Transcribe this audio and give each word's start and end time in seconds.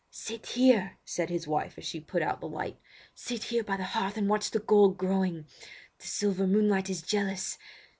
"Sit 0.09 0.47
here," 0.47 0.97
said 1.05 1.29
his 1.29 1.45
wife 1.47 1.77
as 1.77 1.85
she 1.85 1.99
put 1.99 2.23
out 2.23 2.41
the 2.41 2.47
light. 2.47 2.79
"Sit 3.13 3.43
here 3.43 3.63
by 3.63 3.77
the 3.77 3.83
hearth 3.83 4.17
and 4.17 4.27
watch 4.27 4.49
the 4.49 4.57
gold 4.57 4.97
growing. 4.97 5.45
The 5.99 6.07
silver 6.07 6.47
moonlight 6.47 6.89
is 6.89 7.03
jealous! 7.03 7.59